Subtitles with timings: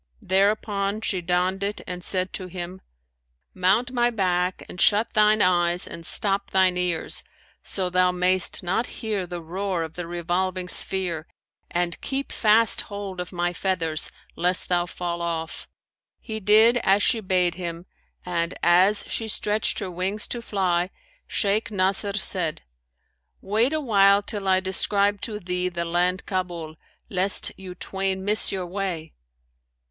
[0.23, 2.81] There upon she donned it and said to him,
[3.53, 7.23] 'Mount my back and shut thine eyes and stop thine ears,
[7.61, 11.27] so thou mayst not hear the roar of the revolving sphere;
[11.69, 15.67] and keep fast hold of my feathers, lest thou fall off.'
[16.19, 17.85] He did as she bade him
[18.25, 20.89] and, as she stretched her wings to fly,
[21.27, 22.63] Shaykh Nasr said,
[23.39, 26.75] 'Wait a while till I describe to thee the land Kabul,
[27.07, 29.13] lest you twain miss your way.'